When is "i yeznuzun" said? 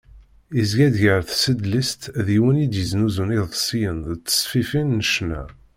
2.65-3.35